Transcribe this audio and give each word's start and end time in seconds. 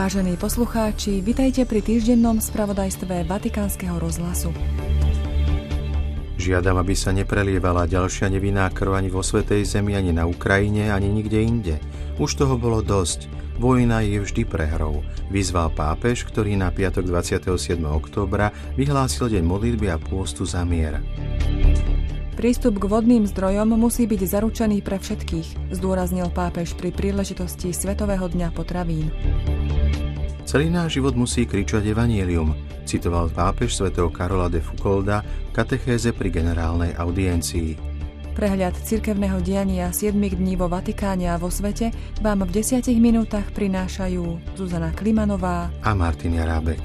Vážení 0.00 0.32
poslucháči, 0.40 1.20
vitajte 1.20 1.68
pri 1.68 1.84
týždennom 1.84 2.40
spravodajstve 2.40 3.28
Vatikánskeho 3.28 4.00
rozhlasu. 4.00 4.48
Žiadam, 6.40 6.80
aby 6.80 6.96
sa 6.96 7.12
neprelievala 7.12 7.84
ďalšia 7.84 8.32
nevinná 8.32 8.72
krv 8.72 8.96
ani 8.96 9.12
vo 9.12 9.20
Svetej 9.20 9.68
Zemi, 9.68 9.92
ani 9.92 10.16
na 10.16 10.24
Ukrajine, 10.24 10.88
ani 10.88 11.12
nikde 11.12 11.44
inde. 11.44 11.76
Už 12.16 12.32
toho 12.32 12.56
bolo 12.56 12.80
dosť. 12.80 13.28
Vojna 13.60 14.00
je 14.00 14.24
vždy 14.24 14.48
prehrou. 14.48 15.04
Vyzval 15.28 15.68
pápež, 15.76 16.24
ktorý 16.24 16.56
na 16.56 16.72
piatok 16.72 17.04
27. 17.04 17.76
októbra 17.84 18.56
vyhlásil 18.80 19.28
deň 19.28 19.44
modlitby 19.44 19.92
a 19.92 20.00
pôstu 20.00 20.48
za 20.48 20.64
mier. 20.64 21.04
Prístup 22.40 22.80
k 22.80 22.88
vodným 22.88 23.28
zdrojom 23.28 23.76
musí 23.76 24.08
byť 24.08 24.20
zaručený 24.24 24.80
pre 24.80 24.96
všetkých, 24.96 25.76
zdôraznil 25.76 26.32
pápež 26.32 26.72
pri 26.72 26.88
príležitosti 26.88 27.68
Svetového 27.76 28.32
dňa 28.32 28.48
potravín. 28.56 29.12
Celý 30.50 30.66
náš 30.66 30.98
život 30.98 31.14
musí 31.14 31.46
kričať 31.46 31.94
evanielium, 31.94 32.58
citoval 32.82 33.30
pápež 33.30 33.70
svätého 33.70 34.10
Karola 34.10 34.50
de 34.50 34.58
Foucaulda 34.58 35.22
katechéze 35.54 36.10
pri 36.10 36.26
generálnej 36.26 36.90
audiencii. 36.98 37.78
Prehľad 38.34 38.74
cirkevného 38.82 39.38
diania 39.46 39.94
7 39.94 40.10
dní 40.10 40.58
vo 40.58 40.66
Vatikáne 40.66 41.30
a 41.30 41.38
vo 41.38 41.54
svete 41.54 41.94
vám 42.18 42.42
v 42.50 42.66
10 42.66 42.82
minútach 42.98 43.46
prinášajú 43.54 44.58
Zuzana 44.58 44.90
Klimanová 44.90 45.70
a 45.86 45.90
Martin 45.94 46.34
Jarábek. 46.34 46.82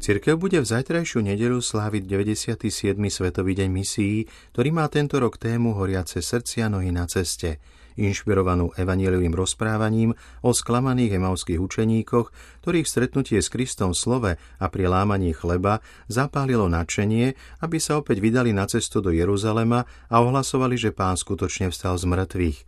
Cirkev 0.00 0.40
bude 0.40 0.56
v 0.56 0.66
zajtrajšiu 0.72 1.20
nedelu 1.20 1.60
sláviť 1.60 2.08
97. 2.08 2.96
Svetový 3.12 3.52
deň 3.52 3.68
misií, 3.68 4.24
ktorý 4.56 4.72
má 4.72 4.88
tento 4.88 5.20
rok 5.20 5.36
tému 5.36 5.76
Horiace 5.76 6.24
srdcia 6.24 6.72
nohy 6.72 6.96
na 6.96 7.04
ceste, 7.04 7.60
inšpirovanú 7.96 8.72
evanieliovým 8.76 9.32
rozprávaním 9.32 10.14
o 10.44 10.50
sklamaných 10.52 11.16
emauských 11.18 11.60
učeníkoch, 11.60 12.32
ktorých 12.62 12.86
stretnutie 12.86 13.40
s 13.40 13.50
Kristom 13.50 13.92
v 13.92 14.00
slove 14.00 14.32
a 14.36 14.66
pri 14.70 14.84
lámaní 14.86 15.32
chleba 15.32 15.80
zapálilo 16.06 16.68
nadšenie, 16.70 17.34
aby 17.64 17.76
sa 17.80 17.98
opäť 17.98 18.22
vydali 18.22 18.54
na 18.54 18.68
cestu 18.68 19.02
do 19.02 19.10
Jeruzalema 19.10 19.88
a 20.12 20.16
ohlasovali, 20.22 20.78
že 20.78 20.94
pán 20.94 21.16
skutočne 21.16 21.72
vstal 21.72 21.96
z 21.98 22.04
mŕtvych 22.06 22.58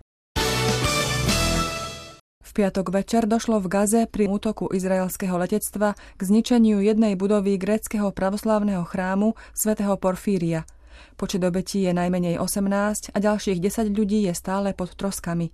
piatok 2.59 2.91
večer 2.91 3.31
došlo 3.31 3.62
v 3.62 3.71
Gaze 3.71 4.03
pri 4.11 4.27
útoku 4.27 4.67
izraelského 4.75 5.39
letectva 5.39 5.95
k 5.95 6.21
zničeniu 6.27 6.83
jednej 6.83 7.15
budovy 7.15 7.55
gréckého 7.55 8.11
pravoslávneho 8.11 8.83
chrámu 8.83 9.39
svätého 9.55 9.95
Porfíria. 9.95 10.67
Počet 11.16 11.42
obetí 11.44 11.84
je 11.84 11.92
najmenej 11.92 12.38
18 12.38 13.14
a 13.14 13.18
ďalších 13.18 13.58
10 13.58 13.92
ľudí 13.92 14.27
je 14.27 14.34
stále 14.34 14.72
pod 14.72 14.94
troskami. 14.94 15.50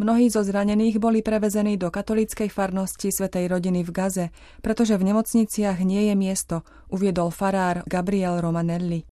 Mnohí 0.00 0.32
zo 0.32 0.40
zranených 0.40 0.96
boli 0.96 1.20
prevezení 1.20 1.76
do 1.76 1.92
katolíckej 1.92 2.48
farnosti 2.48 3.12
Svetej 3.12 3.52
rodiny 3.52 3.84
v 3.84 3.90
Gaze, 3.92 4.26
pretože 4.64 4.96
v 4.96 5.12
nemocniciach 5.12 5.84
nie 5.84 6.08
je 6.08 6.14
miesto, 6.16 6.56
uviedol 6.88 7.28
farár 7.28 7.84
Gabriel 7.84 8.40
Romanelli. 8.40 9.04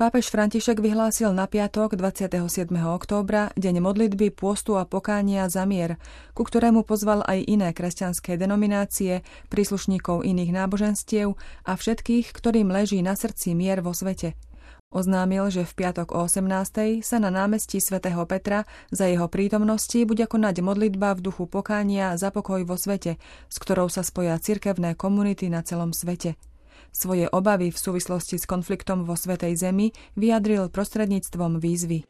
Pápež 0.00 0.32
František 0.32 0.80
vyhlásil 0.80 1.28
na 1.36 1.44
piatok 1.44 1.92
27. 1.92 2.72
októbra 2.72 3.52
deň 3.52 3.84
modlitby, 3.84 4.32
pôstu 4.32 4.80
a 4.80 4.88
pokánia 4.88 5.44
za 5.52 5.68
mier, 5.68 6.00
ku 6.32 6.40
ktorému 6.40 6.88
pozval 6.88 7.20
aj 7.28 7.44
iné 7.44 7.68
kresťanské 7.76 8.40
denominácie, 8.40 9.20
príslušníkov 9.52 10.24
iných 10.24 10.56
náboženstiev 10.56 11.36
a 11.68 11.76
všetkých, 11.76 12.32
ktorým 12.32 12.72
leží 12.72 13.04
na 13.04 13.12
srdci 13.12 13.52
mier 13.52 13.84
vo 13.84 13.92
svete. 13.92 14.40
Oznámil, 14.88 15.52
že 15.52 15.68
v 15.68 15.76
piatok 15.84 16.16
o 16.16 16.24
18. 16.24 17.04
sa 17.04 17.20
na 17.20 17.28
námestí 17.28 17.76
svätého 17.76 18.24
Petra 18.24 18.64
za 18.88 19.04
jeho 19.04 19.28
prítomnosti 19.28 20.00
bude 20.08 20.24
konať 20.24 20.64
modlitba 20.64 21.12
v 21.12 21.28
duchu 21.28 21.44
pokánia 21.44 22.16
za 22.16 22.32
pokoj 22.32 22.64
vo 22.64 22.80
svete, 22.80 23.20
s 23.52 23.56
ktorou 23.60 23.92
sa 23.92 24.00
spoja 24.00 24.40
cirkevné 24.40 24.96
komunity 24.96 25.52
na 25.52 25.60
celom 25.60 25.92
svete. 25.92 26.40
Svoje 26.90 27.30
obavy 27.30 27.70
v 27.70 27.78
súvislosti 27.78 28.36
s 28.36 28.44
konfliktom 28.44 29.06
vo 29.06 29.14
Svetej 29.14 29.54
Zemi 29.56 29.94
vyjadril 30.18 30.68
prostredníctvom 30.68 31.62
výzvy. 31.62 32.02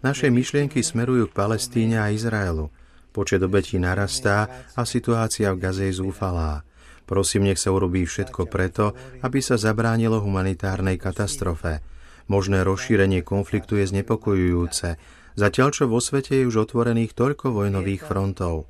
Naše 0.00 0.26
myšlienky 0.32 0.80
smerujú 0.80 1.24
k 1.28 1.36
Palestíne 1.36 1.96
a 2.00 2.08
Izraelu. 2.12 2.72
Počet 3.16 3.40
obetí 3.40 3.80
narastá 3.80 4.68
a 4.76 4.84
situácia 4.84 5.48
v 5.56 5.60
Gaze 5.60 5.88
je 5.88 6.04
zúfalá. 6.04 6.68
Prosím, 7.06 7.48
nech 7.48 7.62
sa 7.62 7.70
urobí 7.70 8.02
všetko 8.04 8.50
preto, 8.50 8.92
aby 9.22 9.38
sa 9.38 9.56
zabránilo 9.56 10.20
humanitárnej 10.20 10.98
katastrofe. 10.98 11.80
Možné 12.26 12.66
rozšírenie 12.66 13.22
konfliktu 13.22 13.78
je 13.78 13.86
znepokojujúce, 13.86 14.98
zatiaľ 15.38 15.68
čo 15.70 15.86
vo 15.86 16.02
svete 16.02 16.42
je 16.42 16.48
už 16.50 16.66
otvorených 16.66 17.14
toľko 17.14 17.54
vojnových 17.54 18.02
frontov. 18.02 18.66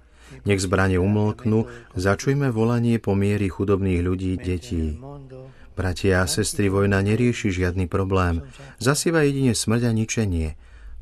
Nech 0.47 0.63
zbranie 0.63 0.99
umlknú, 0.99 1.67
začujme 1.95 2.51
volanie 2.55 3.03
po 3.03 3.19
miery 3.19 3.51
chudobných 3.51 4.01
ľudí, 4.03 4.33
detí. 4.39 4.99
Bratia 5.77 6.25
a 6.25 6.27
sestry, 6.27 6.73
vojna 6.73 7.05
nerieši 7.05 7.53
žiadny 7.53 7.85
problém. 7.85 8.41
Zasíva 8.81 9.27
jedine 9.29 9.53
smrť 9.53 9.83
a 9.89 9.93
ničenie. 9.93 10.49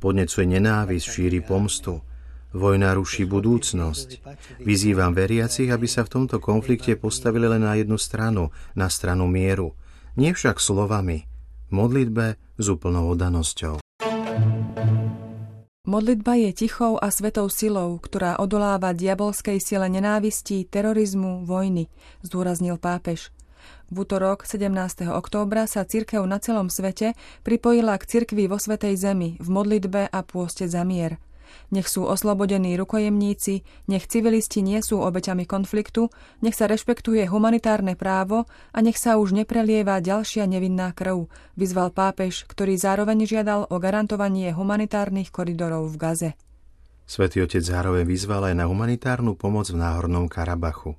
Podnecuje 0.03 0.51
nenávisť, 0.51 1.07
šíri 1.07 1.41
pomstu. 1.41 2.03
Vojna 2.55 2.95
ruší 2.95 3.27
budúcnosť. 3.27 4.23
Vyzývam 4.63 5.15
veriacich, 5.15 5.71
aby 5.71 5.87
sa 5.87 6.03
v 6.03 6.13
tomto 6.19 6.43
konflikte 6.43 6.99
postavili 6.99 7.47
len 7.47 7.63
na 7.63 7.79
jednu 7.79 7.99
stranu, 7.99 8.51
na 8.75 8.91
stranu 8.91 9.31
mieru. 9.31 9.79
Nie 10.15 10.35
však 10.35 10.63
slovami, 10.63 11.27
modlitbe 11.75 12.39
s 12.59 12.67
úplnou 12.71 13.11
odanosťou. 13.15 13.83
Modlitba 15.85 16.41
je 16.41 16.65
tichou 16.65 16.97
a 16.97 17.13
svetou 17.13 17.53
silou, 17.53 18.01
ktorá 18.01 18.41
odoláva 18.41 18.97
diabolskej 18.97 19.61
sile 19.61 19.93
nenávistí, 19.93 20.65
terorizmu, 20.65 21.45
vojny, 21.45 21.93
zdôraznil 22.25 22.81
pápež. 22.81 23.29
V 23.93 24.09
útorok 24.09 24.49
17. 24.49 25.05
októbra 25.13 25.69
sa 25.69 25.85
cirkev 25.85 26.25
na 26.25 26.41
celom 26.41 26.73
svete 26.73 27.13
pripojila 27.45 28.01
k 28.01 28.09
cirkvi 28.09 28.49
vo 28.49 28.57
Svetej 28.57 28.97
Zemi 28.97 29.37
v 29.37 29.49
modlitbe 29.53 30.09
a 30.09 30.25
pôste 30.25 30.65
za 30.65 30.89
mier– 30.89 31.21
nech 31.75 31.91
sú 31.91 32.07
oslobodení 32.07 32.79
rukojemníci, 32.79 33.65
nech 33.91 34.07
civilisti 34.07 34.63
nie 34.63 34.81
sú 34.81 35.03
obeťami 35.03 35.45
konfliktu, 35.45 36.13
nech 36.45 36.55
sa 36.55 36.71
rešpektuje 36.71 37.27
humanitárne 37.27 37.99
právo 37.99 38.47
a 38.71 38.79
nech 38.85 38.97
sa 39.01 39.19
už 39.19 39.35
neprelieva 39.35 39.99
ďalšia 39.99 40.47
nevinná 40.47 40.95
krv, 40.95 41.27
vyzval 41.59 41.91
pápež, 41.91 42.47
ktorý 42.47 42.79
zároveň 42.79 43.27
žiadal 43.27 43.67
o 43.69 43.77
garantovanie 43.83 44.55
humanitárnych 44.55 45.35
koridorov 45.35 45.91
v 45.91 45.97
Gaze. 45.97 46.31
Svetý 47.05 47.45
otec 47.45 47.61
zároveň 47.61 48.09
vyzval 48.09 48.53
aj 48.53 48.55
na 48.57 48.65
humanitárnu 48.65 49.37
pomoc 49.37 49.69
v 49.69 49.77
Náhornom 49.77 50.25
Karabachu. 50.25 50.97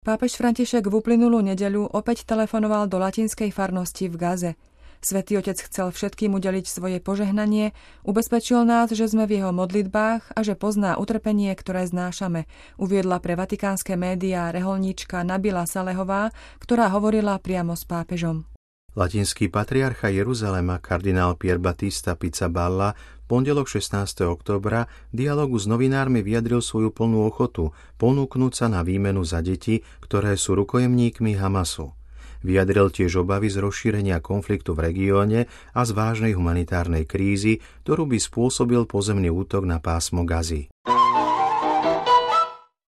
Pápež 0.00 0.40
František 0.40 0.88
v 0.88 0.96
uplynulú 0.96 1.44
nedeľu 1.44 1.92
opäť 1.92 2.24
telefonoval 2.24 2.88
do 2.88 2.96
latinskej 2.98 3.52
farnosti 3.52 4.08
v 4.08 4.16
Gaze– 4.16 4.52
Svetý 5.00 5.40
Otec 5.40 5.56
chcel 5.56 5.88
všetkým 5.96 6.36
udeliť 6.36 6.68
svoje 6.68 7.00
požehnanie, 7.00 7.72
ubezpečil 8.04 8.68
nás, 8.68 8.92
že 8.92 9.08
sme 9.08 9.24
v 9.24 9.40
jeho 9.40 9.48
modlitbách 9.48 10.36
a 10.36 10.40
že 10.44 10.52
pozná 10.52 11.00
utrpenie, 11.00 11.56
ktoré 11.56 11.88
znášame, 11.88 12.44
uviedla 12.76 13.16
pre 13.24 13.32
vatikánske 13.32 13.96
médiá 13.96 14.52
reholníčka 14.52 15.24
Nabila 15.24 15.64
Salehová, 15.64 16.36
ktorá 16.60 16.92
hovorila 16.92 17.40
priamo 17.40 17.72
s 17.72 17.88
pápežom. 17.88 18.44
Latinský 18.92 19.48
patriarcha 19.48 20.12
Jeruzalema 20.12 20.82
kardinál 20.82 21.38
Pier 21.38 21.56
Battista 21.56 22.12
Pizzaballa 22.18 22.92
pondelok 23.30 23.70
16. 23.70 24.26
októbra 24.26 24.90
v 25.14 25.24
dialogu 25.24 25.56
s 25.56 25.70
novinármi 25.70 26.20
vyjadril 26.20 26.58
svoju 26.58 26.90
plnú 26.90 27.22
ochotu 27.24 27.70
ponúknuť 27.96 28.52
sa 28.52 28.66
na 28.66 28.82
výmenu 28.82 29.22
za 29.22 29.40
deti, 29.40 29.80
ktoré 30.02 30.34
sú 30.34 30.58
rukojemníkmi 30.58 31.38
Hamasu. 31.38 31.99
Vyjadril 32.40 32.88
tiež 32.88 33.20
obavy 33.20 33.52
z 33.52 33.60
rozšírenia 33.60 34.18
konfliktu 34.24 34.72
v 34.72 34.92
regióne 34.92 35.40
a 35.76 35.80
z 35.84 35.90
vážnej 35.92 36.32
humanitárnej 36.32 37.04
krízy, 37.04 37.60
ktorú 37.84 38.08
by 38.08 38.18
spôsobil 38.18 38.84
pozemný 38.88 39.28
útok 39.28 39.68
na 39.68 39.76
pásmo 39.78 40.24
Gazy. 40.24 40.72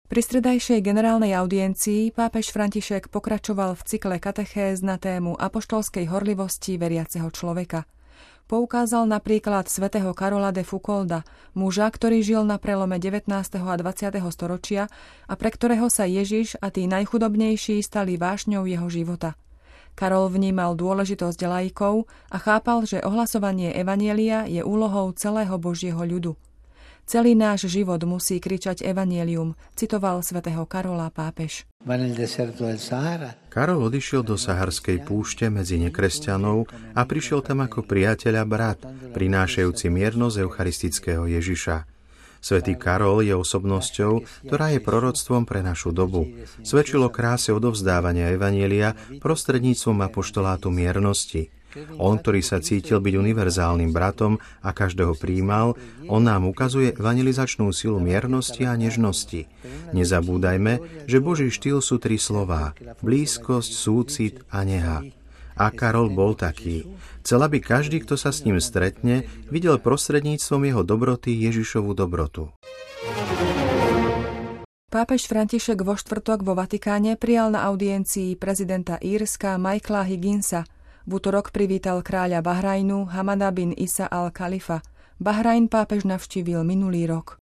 Pri 0.10 0.25
stredajšej 0.25 0.81
generálnej 0.81 1.38
audiencii 1.38 2.10
pápež 2.10 2.50
František 2.50 3.13
pokračoval 3.13 3.78
v 3.78 3.86
cykle 3.86 4.18
katechéz 4.18 4.81
na 4.81 4.98
tému 4.98 5.38
apoštolskej 5.38 6.10
horlivosti 6.10 6.81
veriaceho 6.81 7.30
človeka. 7.30 7.86
Poukázal 8.50 9.06
napríklad 9.06 9.69
svätého 9.69 10.10
Karola 10.18 10.50
de 10.50 10.66
Foucaulda, 10.66 11.22
muža, 11.54 11.86
ktorý 11.86 12.25
žil 12.25 12.42
na 12.50 12.57
prelome 12.57 12.98
19. 12.98 13.30
a 13.30 13.75
20. 13.78 14.10
storočia 14.34 14.90
a 15.30 15.38
pre 15.38 15.54
ktorého 15.54 15.86
sa 15.86 16.10
Ježiš 16.10 16.57
a 16.57 16.74
tí 16.74 16.90
najchudobnejší 16.90 17.78
stali 17.86 18.18
vášňou 18.18 18.66
jeho 18.66 18.90
života. 18.90 19.38
Karol 19.94 20.34
vnímal 20.34 20.74
dôležitosť 20.74 21.46
lajkov 21.46 22.10
a 22.34 22.42
chápal, 22.42 22.90
že 22.90 23.06
ohlasovanie 23.06 23.69
Evanielia 23.69 24.50
je 24.50 24.66
úlohou 24.66 25.13
celého 25.13 25.54
Božieho 25.62 26.01
ľudu. 26.01 26.34
Celý 27.10 27.34
náš 27.34 27.66
život 27.66 27.98
musí 28.06 28.38
kričať 28.38 28.86
evanielium, 28.86 29.58
citoval 29.74 30.22
svätého 30.22 30.62
Karola 30.70 31.10
pápež. 31.10 31.66
Karol 33.50 33.80
odišiel 33.82 34.22
do 34.22 34.38
Saharskej 34.38 35.02
púšte 35.10 35.50
medzi 35.50 35.82
nekresťanov 35.82 36.70
a 36.94 37.02
prišiel 37.10 37.42
tam 37.42 37.66
ako 37.66 37.82
priateľ 37.82 38.34
a 38.38 38.46
brat, 38.46 38.86
prinášajúci 39.18 39.90
miernosť 39.90 40.38
eucharistického 40.38 41.26
Ježiša. 41.26 41.90
Svetý 42.46 42.78
Karol 42.78 43.26
je 43.26 43.34
osobnosťou, 43.34 44.46
ktorá 44.46 44.70
je 44.78 44.80
proroctvom 44.80 45.50
pre 45.50 45.66
našu 45.66 45.90
dobu. 45.90 46.30
Svedčilo 46.62 47.10
kráse 47.10 47.50
odovzdávania 47.50 48.30
Evanielia 48.38 48.94
prostredníctvom 49.18 50.06
apoštolátu 50.06 50.70
miernosti– 50.70 51.50
on, 52.00 52.18
ktorý 52.18 52.42
sa 52.42 52.57
cítil 52.63 53.00
byť 53.04 53.13
univerzálnym 53.16 53.94
bratom 53.94 54.42
a 54.66 54.69
každého 54.74 55.13
príjmal, 55.16 55.77
on 56.10 56.25
nám 56.25 56.50
ukazuje 56.50 56.95
evangelizačnú 56.95 57.69
silu 57.69 58.01
miernosti 58.01 58.66
a 58.66 58.74
nežnosti. 58.74 59.45
Nezabúdajme, 59.94 61.06
že 61.06 61.18
Boží 61.21 61.54
štýl 61.54 61.83
sú 61.83 62.01
tri 62.01 62.18
slová. 62.18 62.74
Blízkosť, 63.04 63.71
súcit 63.71 64.36
a 64.50 64.66
neha. 64.66 65.06
A 65.60 65.75
Karol 65.75 66.07
bol 66.07 66.39
taký. 66.39 66.88
Chcel, 67.19 67.44
aby 67.44 67.60
každý, 67.60 68.00
kto 68.00 68.15
sa 68.15 68.31
s 68.31 68.48
ním 68.48 68.63
stretne, 68.63 69.27
videl 69.51 69.75
prostredníctvom 69.75 70.72
jeho 70.72 70.81
dobroty 70.88 71.36
Ježišovu 71.36 71.92
dobrotu. 71.92 72.48
Pápež 74.89 75.30
František 75.30 75.86
vo 75.86 75.94
štvrtok 75.94 76.42
vo 76.42 76.57
Vatikáne 76.57 77.13
prijal 77.13 77.54
na 77.54 77.69
audiencii 77.69 78.33
prezidenta 78.39 78.98
Írska 78.98 79.60
Michaela 79.62 80.01
Higginsa– 80.01 80.65
v 81.07 81.12
útorok 81.19 81.56
privítal 81.56 82.04
kráľa 82.04 82.44
Bahrajnu 82.44 83.12
Hamada 83.13 83.51
bin 83.54 83.72
Isa 83.75 84.07
al-Khalifa. 84.10 84.84
Bahrajn 85.19 85.68
pápež 85.68 86.07
navštívil 86.07 86.63
minulý 86.63 87.07
rok. 87.07 87.40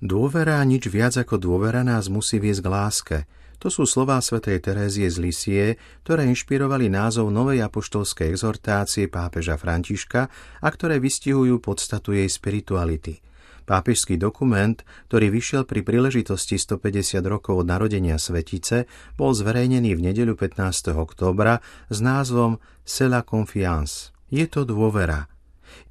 Dôvera 0.00 0.60
nič 0.64 0.88
viac 0.88 1.16
ako 1.16 1.36
dôvera 1.36 1.84
nás 1.84 2.08
musí 2.08 2.40
viesť 2.40 2.62
k 2.64 2.68
láske. 2.68 3.18
To 3.60 3.68
sú 3.68 3.84
slová 3.84 4.16
svätej 4.24 4.56
Terézie 4.64 5.08
z 5.12 5.16
Lisie, 5.20 5.64
ktoré 6.00 6.24
inšpirovali 6.24 6.88
názov 6.88 7.28
novej 7.28 7.60
apoštolskej 7.60 8.32
exhortácie 8.32 9.12
pápeža 9.12 9.60
Františka 9.60 10.32
a 10.64 10.68
ktoré 10.72 10.96
vystihujú 10.96 11.60
podstatu 11.60 12.16
jej 12.16 12.28
spirituality– 12.28 13.20
Pápežský 13.70 14.18
dokument, 14.18 14.74
ktorý 15.06 15.30
vyšiel 15.30 15.62
pri 15.62 15.86
príležitosti 15.86 16.58
150 16.58 17.22
rokov 17.22 17.62
od 17.62 17.70
narodenia 17.70 18.18
Svetice, 18.18 18.90
bol 19.14 19.30
zverejnený 19.30 19.94
v 19.94 20.10
nedeľu 20.10 20.34
15. 20.34 20.90
októbra 20.98 21.62
s 21.86 22.02
názvom 22.02 22.58
Sela 22.82 23.22
Confiance. 23.22 24.10
Je 24.26 24.50
to 24.50 24.66
dôvera. 24.66 25.30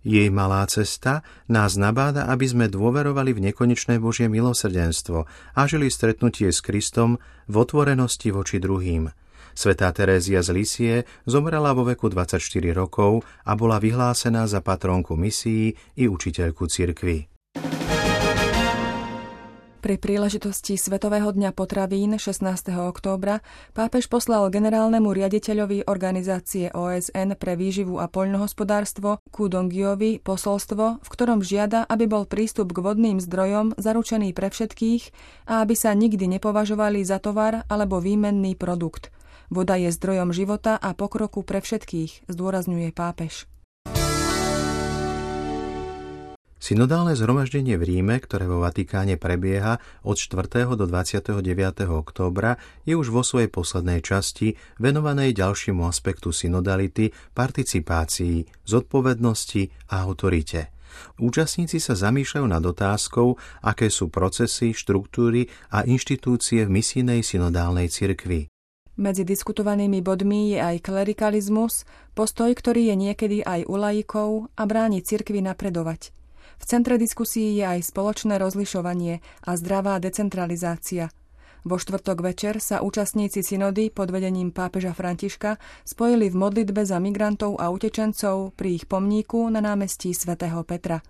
Jej 0.04 0.28
malá 0.28 0.68
cesta 0.68 1.24
nás 1.48 1.80
nabáda, 1.80 2.28
aby 2.28 2.52
sme 2.52 2.68
dôverovali 2.68 3.32
v 3.32 3.48
nekonečné 3.48 3.96
Božie 4.04 4.28
milosrdenstvo 4.28 5.24
a 5.56 5.62
žili 5.64 5.88
stretnutie 5.88 6.52
s 6.52 6.60
Kristom 6.60 7.16
v 7.48 7.56
otvorenosti 7.64 8.36
voči 8.36 8.60
druhým. 8.60 9.08
Svetá 9.56 9.96
Terézia 9.96 10.44
z 10.44 10.52
Lisie 10.52 10.96
zomrela 11.24 11.72
vo 11.72 11.88
veku 11.88 12.12
24 12.12 12.44
rokov 12.76 13.24
a 13.48 13.56
bola 13.56 13.80
vyhlásená 13.80 14.52
za 14.52 14.60
patrónku 14.60 15.16
misií 15.16 15.80
i 15.96 16.12
učiteľku 16.12 16.68
cirkvy. 16.68 17.39
Pri 19.80 19.96
príležitosti 19.96 20.76
Svetového 20.76 21.32
dňa 21.32 21.56
potravín 21.56 22.20
16. 22.20 22.44
októbra 22.92 23.40
pápež 23.72 24.12
poslal 24.12 24.52
generálnemu 24.52 25.08
riaditeľovi 25.08 25.88
organizácie 25.88 26.68
OSN 26.76 27.40
pre 27.40 27.56
výživu 27.56 27.96
a 27.96 28.12
poľnohospodárstvo 28.12 29.24
Kudongiovi 29.32 30.20
posolstvo, 30.20 31.00
v 31.00 31.08
ktorom 31.08 31.40
žiada, 31.40 31.88
aby 31.88 32.12
bol 32.12 32.28
prístup 32.28 32.76
k 32.76 32.84
vodným 32.84 33.24
zdrojom 33.24 33.80
zaručený 33.80 34.36
pre 34.36 34.52
všetkých 34.52 35.16
a 35.48 35.64
aby 35.64 35.80
sa 35.80 35.96
nikdy 35.96 36.28
nepovažovali 36.28 37.00
za 37.08 37.24
tovar 37.24 37.64
alebo 37.72 38.04
výmenný 38.04 38.60
produkt. 38.60 39.16
Voda 39.48 39.80
je 39.80 39.96
zdrojom 39.96 40.36
života 40.36 40.76
a 40.76 40.92
pokroku 40.92 41.48
pre 41.48 41.64
všetkých, 41.64 42.28
zdôrazňuje 42.28 42.92
pápež. 42.92 43.48
Synodálne 46.70 47.18
zhromaždenie 47.18 47.82
v 47.82 47.98
Ríme, 47.98 48.22
ktoré 48.22 48.46
vo 48.46 48.62
Vatikáne 48.62 49.18
prebieha 49.18 49.82
od 50.06 50.22
4. 50.22 50.70
do 50.78 50.86
29. 50.86 51.42
októbra, 51.90 52.62
je 52.86 52.94
už 52.94 53.10
vo 53.10 53.26
svojej 53.26 53.50
poslednej 53.50 54.06
časti 54.06 54.54
venovanej 54.78 55.34
ďalšiemu 55.34 55.90
aspektu 55.90 56.30
synodality, 56.30 57.10
participácii, 57.34 58.70
zodpovednosti 58.70 59.90
a 59.90 60.06
autorite. 60.06 60.70
Účastníci 61.18 61.82
sa 61.82 61.98
zamýšľajú 61.98 62.46
nad 62.46 62.62
otázkou, 62.62 63.34
aké 63.66 63.90
sú 63.90 64.14
procesy, 64.14 64.70
štruktúry 64.70 65.50
a 65.74 65.90
inštitúcie 65.90 66.70
v 66.70 66.86
misijnej 66.86 67.26
synodálnej 67.26 67.90
cirkvi. 67.90 68.46
Medzi 68.94 69.26
diskutovanými 69.26 70.06
bodmi 70.06 70.54
je 70.54 70.62
aj 70.62 70.86
klerikalizmus, 70.86 71.90
postoj, 72.14 72.54
ktorý 72.54 72.94
je 72.94 72.96
niekedy 73.10 73.38
aj 73.42 73.66
u 73.66 73.74
laikov 73.74 74.54
a 74.54 74.70
bráni 74.70 75.02
cirkvi 75.02 75.42
napredovať. 75.42 76.19
V 76.60 76.64
centre 76.68 77.00
diskusí 77.00 77.56
je 77.56 77.64
aj 77.64 77.88
spoločné 77.88 78.36
rozlišovanie 78.36 79.24
a 79.48 79.52
zdravá 79.56 79.98
decentralizácia. 80.04 81.10
Vo 81.68 81.76
štvrtok 81.76 82.24
večer 82.24 82.64
sa 82.64 82.80
účastníci 82.80 83.44
synody 83.44 83.92
pod 83.92 84.16
vedením 84.16 84.56
pápeža 84.56 84.96
Františka 84.96 85.60
spojili 85.84 86.32
v 86.32 86.40
modlitbe 86.40 86.88
za 86.88 87.04
migrantov 87.04 87.60
a 87.60 87.68
utečencov 87.68 88.56
pri 88.56 88.80
ich 88.80 88.86
pomníku 88.88 89.52
na 89.52 89.60
námestí 89.60 90.16
svätého 90.16 90.64
Petra. 90.64 91.04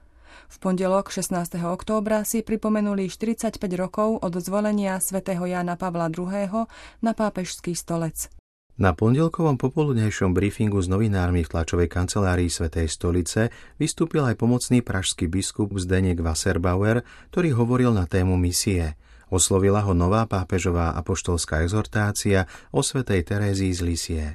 V 0.49 0.57
pondelok 0.57 1.13
16. 1.13 1.61
októbra 1.61 2.25
si 2.25 2.41
pripomenuli 2.41 3.05
45 3.05 3.61
rokov 3.77 4.17
od 4.25 4.33
zvolenia 4.41 4.97
svätého 4.97 5.45
Jána 5.45 5.77
Pavla 5.77 6.09
II. 6.09 6.65
na 7.05 7.11
pápežský 7.13 7.77
stolec. 7.77 8.38
Na 8.79 8.95
pondelkovom 8.95 9.59
popoludnejšom 9.59 10.31
briefingu 10.31 10.79
s 10.79 10.87
novinármi 10.87 11.43
v 11.43 11.51
tlačovej 11.51 11.91
kancelárii 11.91 12.47
Svetej 12.47 12.87
stolice 12.87 13.51
vystúpil 13.75 14.23
aj 14.23 14.39
pomocný 14.39 14.79
pražský 14.79 15.27
biskup 15.27 15.75
Zdenek 15.75 16.23
Wasserbauer, 16.23 17.03
ktorý 17.27 17.59
hovoril 17.59 17.91
na 17.91 18.07
tému 18.07 18.39
misie. 18.39 18.95
Oslovila 19.27 19.83
ho 19.83 19.91
nová 19.91 20.23
pápežová 20.31 20.95
apoštolská 20.95 21.67
exhortácia 21.67 22.47
o 22.71 22.79
Svetej 22.79 23.27
Terézii 23.27 23.75
z 23.75 23.81
Lisie. 23.83 24.25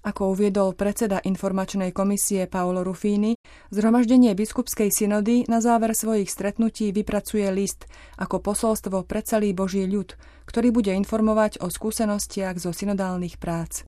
Ako 0.00 0.32
uviedol 0.32 0.72
predseda 0.72 1.20
informačnej 1.20 1.92
komisie 1.92 2.48
Paolo 2.48 2.80
Rufini, 2.80 3.36
zhromaždenie 3.68 4.32
biskupskej 4.32 4.88
synody 4.88 5.44
na 5.44 5.60
záver 5.60 5.92
svojich 5.92 6.32
stretnutí 6.32 6.88
vypracuje 6.88 7.44
list 7.52 7.84
ako 8.16 8.40
posolstvo 8.40 9.04
pre 9.04 9.20
celý 9.20 9.52
Boží 9.52 9.84
ľud, 9.84 10.16
ktorý 10.48 10.72
bude 10.72 10.96
informovať 10.96 11.60
o 11.60 11.68
skúsenostiach 11.68 12.56
zo 12.56 12.72
synodálnych 12.72 13.36
prác. 13.36 13.84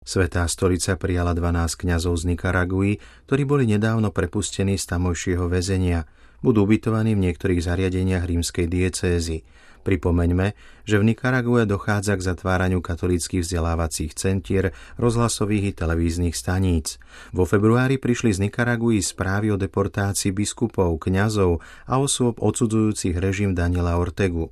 Svetá 0.00 0.48
stolica 0.48 0.96
prijala 0.96 1.36
12 1.36 1.76
kňazov 1.76 2.16
z 2.16 2.32
Nikaraguji, 2.32 3.04
ktorí 3.28 3.42
boli 3.44 3.68
nedávno 3.68 4.08
prepustení 4.08 4.80
z 4.80 4.88
tamojšieho 4.88 5.44
väzenia. 5.44 6.08
Budú 6.40 6.64
ubytovaní 6.64 7.12
v 7.12 7.28
niektorých 7.28 7.60
zariadeniach 7.60 8.24
rímskej 8.24 8.64
diecézy. 8.64 9.44
Pripomeňme, 9.84 10.56
že 10.88 10.96
v 10.96 11.04
Nikarague 11.04 11.68
dochádza 11.68 12.16
k 12.16 12.26
zatváraniu 12.32 12.80
katolíckých 12.80 13.44
vzdelávacích 13.44 14.16
centier, 14.16 14.72
rozhlasových 14.96 15.70
i 15.70 15.76
televíznych 15.76 16.32
staníc. 16.32 16.96
Vo 17.36 17.44
februári 17.44 18.00
prišli 18.00 18.32
z 18.32 18.48
Nikaraguji 18.48 19.04
správy 19.04 19.52
o 19.52 19.60
deportácii 19.60 20.32
biskupov, 20.32 20.96
kňazov 20.96 21.60
a 21.84 22.00
osôb 22.00 22.40
odsudzujúcich 22.40 23.20
režim 23.20 23.52
Daniela 23.52 24.00
Ortegu. 24.00 24.48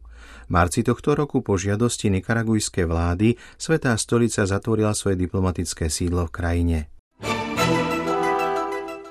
Marci 0.49 0.81
tohto 0.81 1.13
roku 1.13 1.45
po 1.45 1.61
žiadosti 1.61 2.09
nikaragujskej 2.09 2.89
vlády 2.89 3.37
Svetá 3.61 3.93
stolica 4.01 4.49
zatvorila 4.49 4.97
svoje 4.97 5.21
diplomatické 5.21 5.93
sídlo 5.93 6.25
v 6.25 6.33
krajine. 6.33 6.79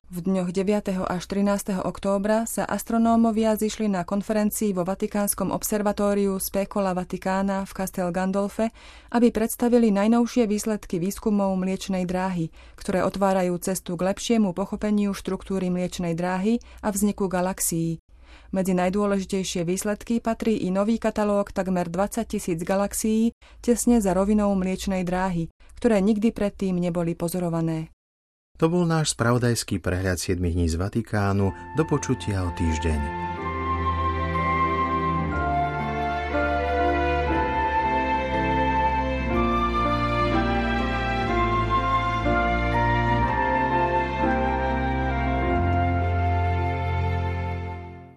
V 0.08 0.26
dňoch 0.26 0.50
9. 0.50 0.98
až 1.06 1.24
13. 1.30 1.78
októbra 1.86 2.50
sa 2.50 2.66
astronómovia 2.66 3.54
zišli 3.54 3.86
na 3.86 4.02
konferencii 4.02 4.74
vo 4.74 4.82
Vatikánskom 4.82 5.54
observatóriu 5.54 6.42
Specola 6.42 6.98
Vatikána 6.98 7.70
v 7.70 7.72
Castel 7.76 8.10
Gandolfe, 8.10 8.74
aby 9.14 9.30
predstavili 9.30 9.94
najnovšie 9.94 10.50
výsledky 10.50 10.98
výskumov 10.98 11.54
mliečnej 11.62 12.10
dráhy, 12.10 12.50
ktoré 12.82 13.06
otvárajú 13.06 13.62
cestu 13.62 13.94
k 13.94 14.10
lepšiemu 14.10 14.58
pochopeniu 14.58 15.14
štruktúry 15.14 15.70
mliečnej 15.70 16.18
dráhy 16.18 16.66
a 16.82 16.90
vzniku 16.90 17.30
galaxií. 17.30 18.02
Medzi 18.52 18.74
najdôležitejšie 18.76 19.68
výsledky 19.68 20.24
patrí 20.24 20.64
i 20.64 20.72
nový 20.74 20.98
katalóg 20.98 21.52
takmer 21.52 21.92
20 21.92 22.24
tisíc 22.26 22.60
galaxií 22.64 23.36
tesne 23.60 24.00
za 24.00 24.16
rovinou 24.16 24.56
mliečnej 24.56 25.04
dráhy, 25.04 25.52
ktoré 25.78 26.00
nikdy 26.02 26.34
predtým 26.34 26.80
neboli 26.80 27.14
pozorované. 27.14 27.94
To 28.58 28.74
bol 28.74 28.90
náš 28.90 29.14
spravodajský 29.14 29.78
prehľad 29.78 30.18
7 30.18 30.42
dní 30.42 30.66
z 30.66 30.82
Vatikánu. 30.82 31.54
Do 31.78 31.84
počutia 31.86 32.42
o 32.42 32.50
týždeň. 32.58 33.37